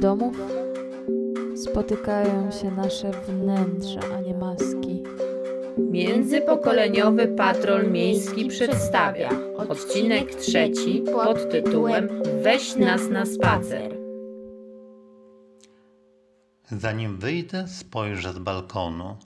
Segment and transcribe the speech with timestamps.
[0.00, 0.36] domów
[1.56, 5.02] spotykają się nasze wnętrza, a nie maski.
[5.78, 9.30] Międzypokoleniowy patrol miejski przedstawia
[9.68, 12.08] odcinek trzeci pod tytułem
[12.42, 13.94] Weź nas na spacer.
[16.70, 19.16] Zanim wyjdę, spojrzę z balkonu.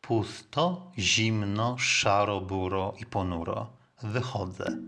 [0.00, 3.66] Pusto, zimno, szaro, buro i ponuro.
[4.02, 4.78] Wychodzę.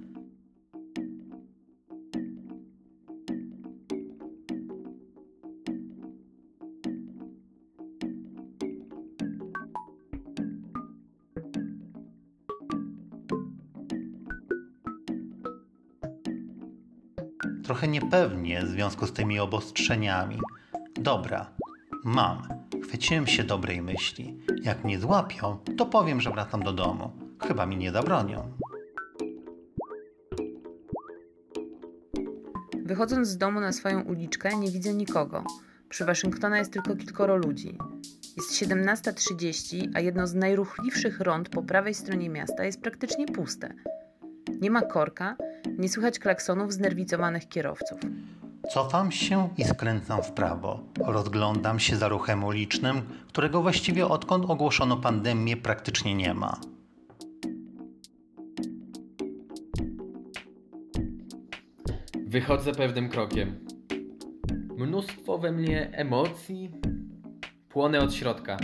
[17.78, 20.38] Trochę niepewnie w związku z tymi obostrzeniami.
[20.94, 21.50] Dobra,
[22.04, 22.42] mam.
[22.82, 24.38] Chwyciłem się dobrej myśli.
[24.62, 27.12] Jak mnie złapią, to powiem, że wracam do domu.
[27.42, 28.52] Chyba mi nie zabronią.
[32.84, 35.44] Wychodząc z domu na swoją uliczkę, nie widzę nikogo.
[35.88, 37.78] Przy Waszyngtona jest tylko kilkoro ludzi.
[38.36, 43.74] Jest 17.30, a jedno z najruchliwszych rond po prawej stronie miasta jest praktycznie puste.
[44.60, 45.36] Nie ma korka,
[45.78, 48.00] nie słychać klaksonów znerwicowanych kierowców.
[48.70, 50.80] Cofam się i skręcam w prawo.
[51.06, 56.60] Rozglądam się za ruchem ulicznym, którego właściwie odkąd ogłoszono pandemię praktycznie nie ma.
[62.26, 63.66] Wychodzę pewnym krokiem.
[64.76, 66.72] Mnóstwo we mnie emocji.
[67.68, 68.56] Płonę od środka.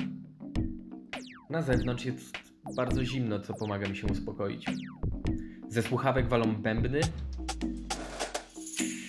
[1.50, 2.38] Na zewnątrz jest
[2.76, 4.66] bardzo zimno, co pomaga mi się uspokoić.
[5.74, 7.00] Ze słuchawek walą bębny,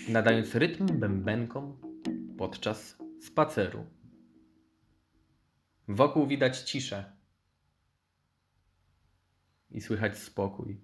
[0.09, 1.77] nadając rytm bębenkom
[2.38, 3.85] podczas spaceru.
[5.88, 7.11] Wokół widać ciszę
[9.71, 10.81] i słychać spokój.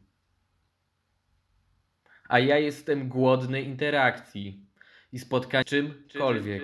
[2.30, 4.66] A ja jestem głodny interakcji
[5.12, 6.64] i spotkania czymkolwiek.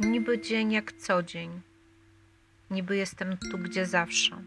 [0.00, 1.60] Niby dzień jak co dzień.
[2.70, 4.42] Niby jestem tu, gdzie zawsze.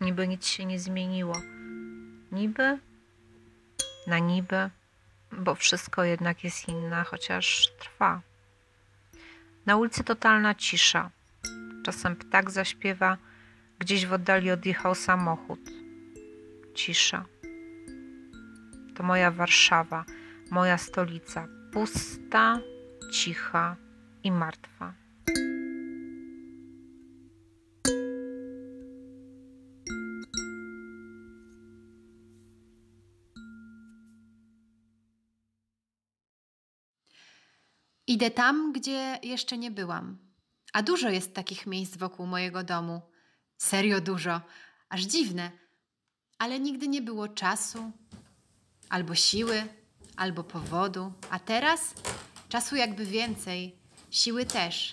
[0.00, 1.34] Niby nic się nie zmieniło.
[2.32, 2.78] Niby
[4.06, 4.70] na niby,
[5.32, 8.20] bo wszystko jednak jest inne, chociaż trwa.
[9.66, 11.10] Na ulicy totalna cisza.
[11.84, 13.16] Czasem ptak zaśpiewa,
[13.78, 15.60] gdzieś w oddali odjechał samochód.
[16.74, 17.24] Cisza.
[18.94, 20.04] To moja Warszawa,
[20.50, 21.48] moja stolica.
[21.72, 22.60] Pusta,
[23.12, 23.85] cicha
[24.26, 24.94] i martwa.
[38.06, 40.18] Idę tam, gdzie jeszcze nie byłam.
[40.72, 43.02] A dużo jest takich miejsc wokół mojego domu.
[43.58, 44.40] Serio dużo,
[44.88, 45.50] aż dziwne.
[46.38, 47.92] Ale nigdy nie było czasu,
[48.88, 49.66] albo siły,
[50.16, 51.12] albo powodu.
[51.30, 51.94] A teraz
[52.48, 53.85] czasu jakby więcej,
[54.16, 54.92] siły też.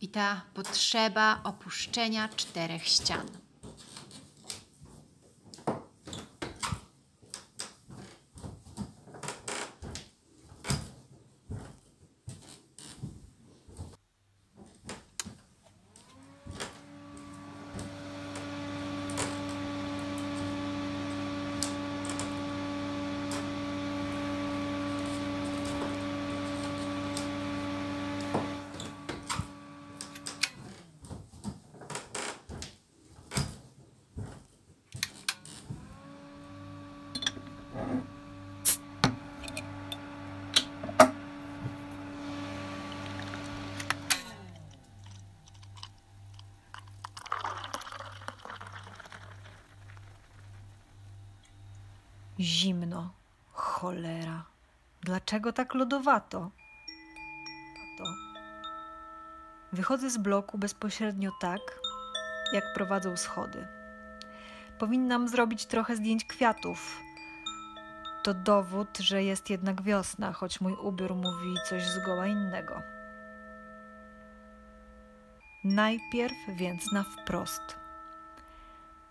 [0.00, 3.41] I ta potrzeba opuszczenia czterech ścian.
[52.42, 53.10] Zimno.
[53.52, 54.44] Cholera.
[55.02, 56.50] Dlaczego tak lodowato?
[57.98, 58.04] To.
[59.72, 61.60] Wychodzę z bloku bezpośrednio tak,
[62.52, 63.66] jak prowadzą schody.
[64.78, 67.00] Powinnam zrobić trochę zdjęć kwiatów.
[68.22, 72.82] To dowód, że jest jednak wiosna, choć mój ubiór mówi coś zgoła innego.
[75.64, 77.62] Najpierw więc na wprost.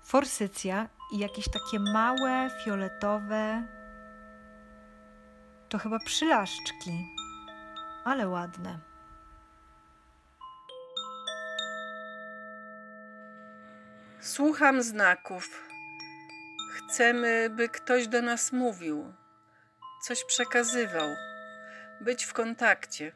[0.03, 3.63] Forsycja i jakieś takie małe, fioletowe.
[5.69, 7.05] To chyba przylaszczki,
[8.03, 8.79] ale ładne.
[14.19, 15.67] Słucham znaków.
[16.71, 19.13] Chcemy, by ktoś do nas mówił,
[20.01, 21.09] coś przekazywał,
[22.01, 23.11] być w kontakcie.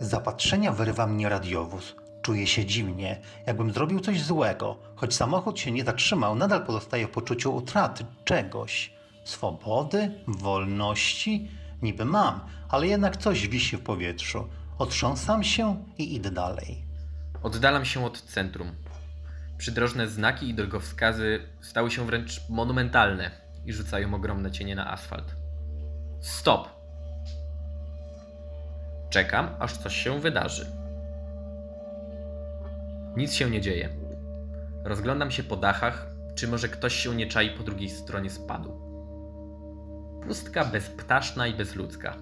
[0.00, 2.05] Z zapatrzenia wyrywa mnie radiowóz.
[2.26, 4.78] Czuję się dziwnie, jakbym zrobił coś złego.
[4.96, 8.92] Choć samochód się nie zatrzymał, nadal pozostaję w poczuciu utraty czegoś.
[9.24, 10.10] Swobody?
[10.26, 11.50] Wolności?
[11.82, 14.48] Niby mam, ale jednak coś wisi w powietrzu.
[14.78, 16.84] Otrząsam się i idę dalej.
[17.42, 18.74] Oddalam się od centrum.
[19.58, 23.30] Przydrożne znaki i drogowskazy stały się wręcz monumentalne
[23.66, 25.36] i rzucają ogromne cienie na asfalt.
[26.20, 26.68] Stop!
[29.10, 30.85] Czekam, aż coś się wydarzy.
[33.16, 33.88] Nic się nie dzieje.
[34.84, 38.80] Rozglądam się po dachach, czy może ktoś się nie czai po drugiej stronie spadu.
[40.22, 42.16] Pustka bezptaszna i bezludzka.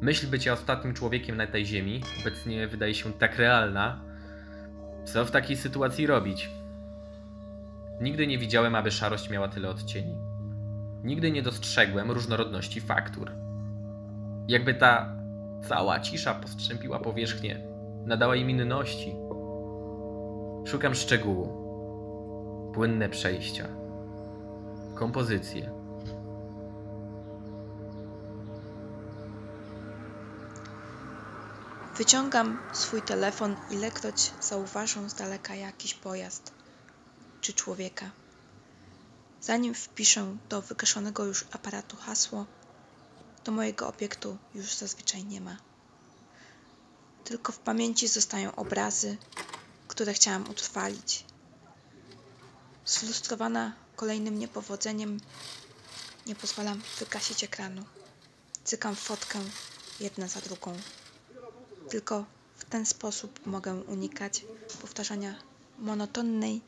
[0.00, 4.00] Myśl bycia ostatnim człowiekiem na tej ziemi obecnie wydaje się tak realna.
[5.04, 6.50] Co w takiej sytuacji robić?
[8.00, 10.18] Nigdy nie widziałem, aby szarość miała tyle odcieni.
[11.04, 13.32] Nigdy nie dostrzegłem różnorodności faktur.
[14.48, 15.16] Jakby ta
[15.68, 17.60] cała cisza postrzępiła powierzchnię,
[18.06, 19.27] nadała im inności.
[20.70, 21.48] Szukam szczegółu.
[22.74, 23.68] Płynne przejścia.
[24.94, 25.72] Kompozycje.
[31.96, 36.52] Wyciągam swój telefon, ilekroć zauważę z daleka jakiś pojazd
[37.40, 38.10] czy człowieka.
[39.40, 42.46] Zanim wpiszę do wygaszonego już aparatu hasło,
[43.44, 45.56] to mojego obiektu już zazwyczaj nie ma.
[47.24, 49.16] Tylko w pamięci zostają obrazy,
[49.88, 51.24] które chciałam utrwalić.
[52.86, 55.20] Zlustrowana kolejnym niepowodzeniem,
[56.26, 57.84] nie pozwalam wygasić ekranu.
[58.64, 59.38] Cykam fotkę
[60.00, 60.76] jedna za drugą.
[61.90, 62.24] Tylko
[62.56, 64.44] w ten sposób mogę unikać
[64.80, 65.34] powtarzania
[65.78, 66.60] monotonnej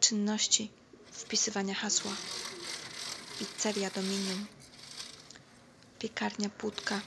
[0.00, 0.70] czynności
[1.12, 2.12] wpisywania hasła.
[3.38, 4.46] Pizzeria Dominium.
[5.98, 7.00] Piekarnia Płótka.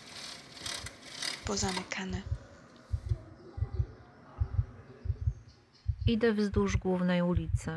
[1.46, 2.35] Pozamykane.
[6.08, 7.76] Idę wzdłuż głównej ulicy.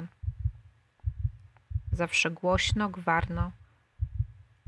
[1.93, 3.53] Zawsze głośno, gwarno.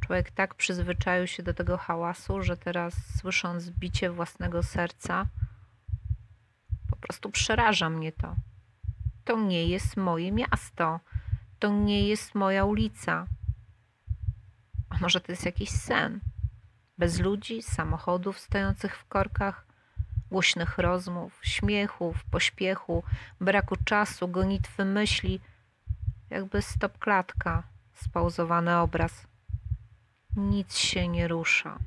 [0.00, 5.26] Człowiek tak przyzwyczaił się do tego hałasu, że teraz słysząc bicie własnego serca,
[6.90, 8.36] po prostu przeraża mnie to.
[9.24, 11.00] To nie jest moje miasto.
[11.58, 13.26] To nie jest moja ulica.
[14.88, 16.20] A może to jest jakiś sen?
[16.98, 19.66] Bez ludzi, samochodów stojących w korkach,
[20.30, 23.02] głośnych rozmów, śmiechów, pośpiechu,
[23.40, 25.40] braku czasu, gonitwy myśli,
[26.30, 27.62] jakby stopklatka,
[27.94, 29.26] spauzowany obraz.
[30.36, 31.78] Nic się nie rusza.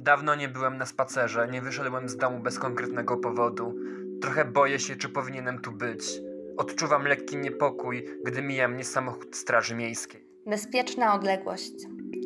[0.00, 3.74] Dawno nie byłem na spacerze, nie wyszedłem z domu bez konkretnego powodu.
[4.22, 6.20] Trochę boję się, czy powinienem tu być.
[6.56, 10.26] Odczuwam lekki niepokój, gdy mija mnie samochód Straży Miejskiej.
[10.46, 11.72] Bezpieczna odległość.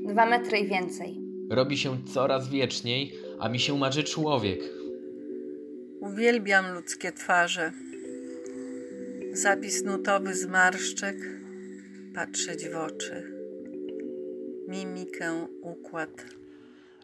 [0.03, 1.21] Dwa metry i więcej.
[1.51, 4.61] Robi się coraz wieczniej, a mi się marzy człowiek.
[6.01, 7.73] Uwielbiam ludzkie twarze.
[9.33, 11.17] Zapis nutowy zmarszczek,
[12.15, 13.23] patrzeć w oczy.
[14.69, 16.25] Mimikę, układ.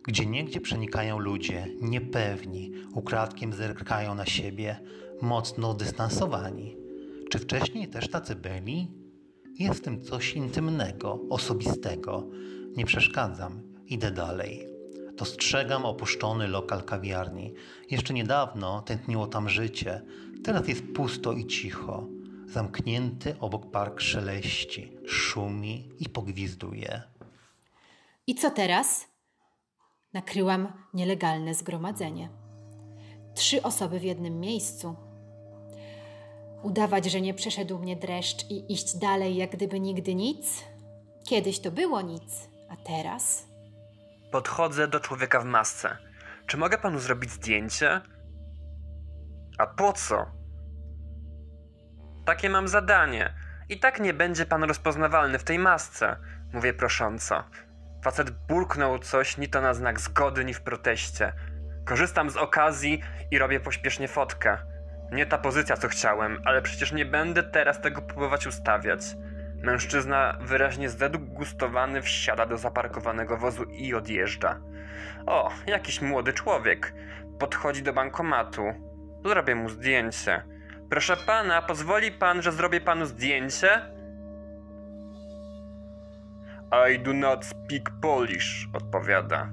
[0.03, 4.77] Gdzie niegdzie przenikają ludzie, niepewni, ukradkiem zerkają na siebie,
[5.23, 6.77] mocno dystansowani.
[7.31, 8.89] Czy wcześniej też tacy byli?
[9.59, 12.27] Jest w tym coś intymnego, osobistego.
[12.77, 14.67] Nie przeszkadzam, idę dalej.
[15.17, 17.55] Dostrzegam opuszczony lokal kawiarni.
[17.91, 20.03] Jeszcze niedawno tętniło tam życie.
[20.45, 22.07] Teraz jest pusto i cicho.
[22.47, 27.03] Zamknięty obok park szeleści, szumi i pogwizduje.
[28.27, 29.09] I co teraz?
[30.13, 32.29] Nakryłam nielegalne zgromadzenie.
[33.35, 34.95] Trzy osoby w jednym miejscu.
[36.63, 40.65] Udawać, że nie przeszedł mnie dreszcz i iść dalej, jak gdyby nigdy nic?
[41.29, 43.47] Kiedyś to było nic, a teraz?
[44.33, 45.97] Podchodzę do człowieka w masce.
[46.47, 48.01] Czy mogę panu zrobić zdjęcie?
[49.59, 50.27] A po co?
[52.25, 53.35] Takie mam zadanie.
[53.69, 56.17] I tak nie będzie pan rozpoznawalny w tej masce,
[56.53, 57.45] mówię prosząco.
[58.05, 61.33] Facet burknął coś ni to na znak zgody, ni w proteście.
[61.85, 64.59] Korzystam z okazji i robię pośpiesznie fotkę.
[65.13, 69.01] Nie ta pozycja, co chciałem, ale przecież nie będę teraz tego próbować ustawiać.
[69.63, 74.61] Mężczyzna wyraźnie zdegustowany wsiada do zaparkowanego wozu i odjeżdża.
[75.27, 76.95] O, jakiś młody człowiek.
[77.39, 78.63] Podchodzi do bankomatu.
[79.25, 80.43] Zrobię mu zdjęcie.
[80.91, 83.81] Proszę pana, pozwoli pan, że zrobię panu zdjęcie?
[86.95, 89.49] I do not speak Polish, odpowiada.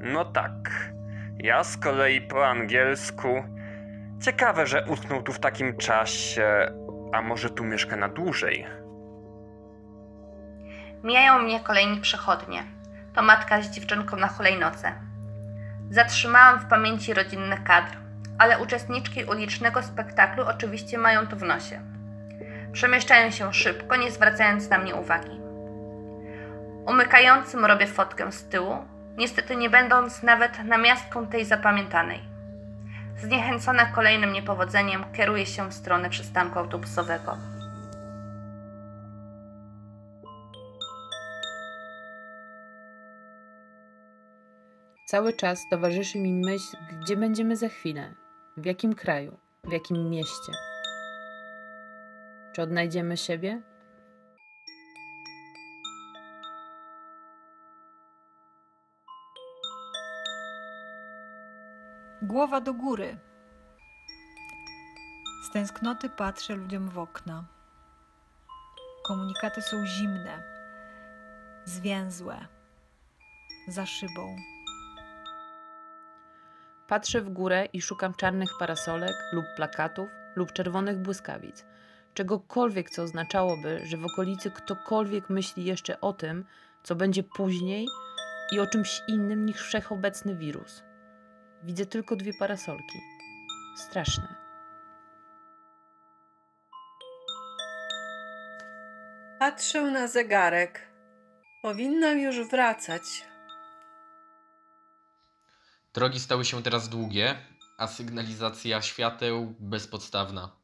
[0.00, 0.92] No tak.
[1.38, 3.44] Ja z kolei po angielsku.
[4.20, 6.72] Ciekawe, że utknął tu w takim czasie,
[7.12, 8.66] a może tu mieszka na dłużej.
[11.02, 12.64] Mijają mnie kolejni przechodnie.
[13.14, 14.92] To matka z dziewczynką na hulajnoce.
[15.90, 17.96] Zatrzymałam w pamięci rodzinny kadr,
[18.38, 21.80] ale uczestniczki ulicznego spektaklu oczywiście mają to w nosie.
[22.72, 25.40] Przemieszczają się szybko, nie zwracając na mnie uwagi.
[26.86, 28.76] Umykającym robię fotkę z tyłu,
[29.16, 32.37] niestety nie będąc nawet namiastką tej zapamiętanej.
[33.18, 37.36] Zniechęcona kolejnym niepowodzeniem, kieruję się w stronę przystanku autobusowego.
[45.06, 48.14] Cały czas towarzyszy mi myśl, gdzie będziemy za chwilę,
[48.56, 50.52] w jakim kraju, w jakim mieście.
[52.52, 53.62] Czy odnajdziemy siebie?
[62.22, 63.18] Głowa do góry.
[65.44, 67.44] Z tęsknoty patrzę ludziom w okna.
[69.06, 70.42] Komunikaty są zimne,
[71.64, 72.46] zwięzłe,
[73.68, 74.36] za szybą.
[76.88, 81.66] Patrzę w górę i szukam czarnych parasolek lub plakatów lub czerwonych błyskawic.
[82.14, 86.44] Czegokolwiek, co oznaczałoby, że w okolicy ktokolwiek myśli jeszcze o tym,
[86.82, 87.86] co będzie później
[88.52, 90.87] i o czymś innym niż wszechobecny wirus.
[91.62, 92.98] Widzę tylko dwie parasolki.
[93.76, 94.34] Straszne.
[99.38, 100.88] Patrzę na zegarek.
[101.62, 103.02] Powinnam już wracać.
[105.94, 107.36] Drogi stały się teraz długie,
[107.78, 110.56] a sygnalizacja świateł bezpodstawna.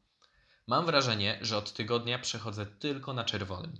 [0.67, 3.73] Mam wrażenie, że od tygodnia przechodzę tylko na czerwonym.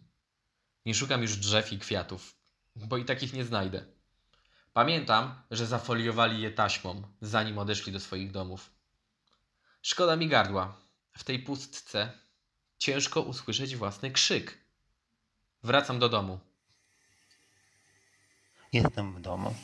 [0.86, 2.36] Nie szukam już drzew i kwiatów,
[2.76, 3.95] bo i takich nie znajdę.
[4.76, 8.70] Pamiętam, że zafoliowali je taśmą, zanim odeszli do swoich domów.
[9.82, 10.76] Szkoda mi gardła.
[11.18, 12.12] W tej pustce
[12.78, 14.58] ciężko usłyszeć własny krzyk.
[15.64, 16.40] Wracam do domu.
[18.74, 19.56] Jestem w domu.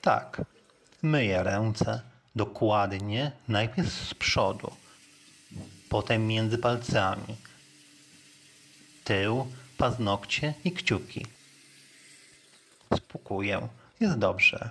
[0.00, 0.42] Tak,
[1.02, 2.02] myję ręce
[2.36, 4.72] dokładnie, najpierw z przodu,
[5.88, 7.36] potem między palcami,
[9.04, 11.26] tył, paznokcie i kciuki.
[12.96, 13.68] Spłukuję,
[14.00, 14.70] jest dobrze.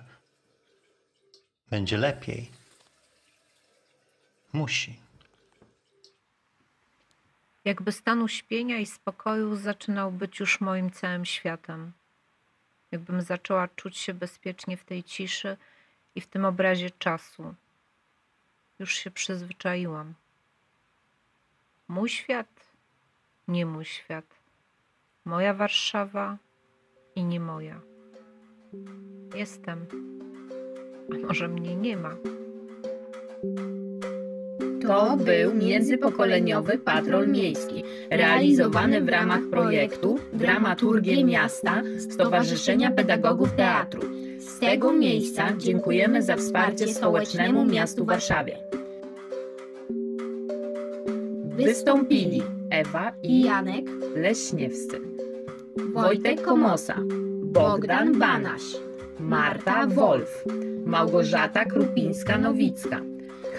[1.70, 2.52] Będzie lepiej.
[4.54, 5.00] Musi.
[7.66, 11.92] Jakby stan uśpienia i spokoju zaczynał być już moim całym światem.
[12.92, 15.58] Jakbym zaczęła czuć się bezpiecznie w tej ciszy
[16.16, 17.56] i w tym obrazie czasu.
[18.80, 20.14] Już się przyzwyczaiłam.
[21.90, 22.48] Mój świat,
[23.48, 24.26] nie mój świat.
[25.26, 26.38] Moja Warszawa
[27.16, 27.82] i nie moja.
[29.36, 29.86] Jestem.
[31.14, 32.16] A może mnie nie ma?
[34.82, 44.02] To był międzypokoleniowy patrol miejski, realizowany w ramach projektu Dramaturgie Miasta Stowarzyszenia Pedagogów Teatru.
[44.40, 48.77] Z tego miejsca dziękujemy za wsparcie stołecznemu miastu Warszawie.
[51.58, 53.86] Wystąpili Ewa i Janek
[54.16, 55.00] Leśniewscy,
[55.94, 56.96] Wojtek Komosa,
[57.44, 58.62] Bogdan Banaś,
[59.20, 60.46] Marta Wolf,
[60.86, 63.02] Małgorzata Krupińska-Nowicka,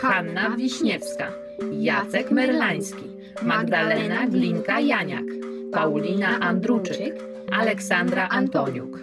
[0.01, 1.33] Hanna Wiśniewska,
[1.73, 3.05] Jacek Merlański,
[3.43, 5.25] Magdalena Glinka-Janiak,
[5.73, 7.15] Paulina Andruczyk,
[7.53, 8.99] Aleksandra Antoniuk.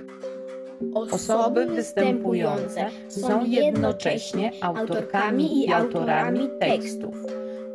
[1.12, 7.16] Osoby występujące są jednocześnie autorkami i autorami tekstów.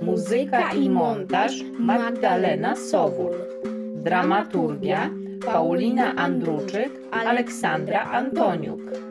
[0.01, 3.35] Muzyka i montaż Magdalena Sowul.
[3.95, 5.11] Dramaturgia
[5.47, 9.10] Paulina Andruczyk, Aleksandra Antoniuk.